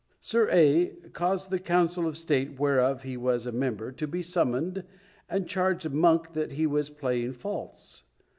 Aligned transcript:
Sir 0.19 0.49
A. 0.49 0.87
caused 1.13 1.51
the 1.51 1.59
council 1.59 2.07
of 2.07 2.17
state, 2.17 2.59
whereof 2.59 3.03
he 3.03 3.15
was 3.15 3.45
a 3.45 3.51
member, 3.51 3.91
to 3.91 4.07
be 4.07 4.23
summoned, 4.23 4.83
and 5.29 5.47
charged 5.47 5.87
Monk 5.91 6.33
that 6.33 6.53
he 6.53 6.65
was 6.65 6.89
playing 6.89 7.33
false. 7.33 8.01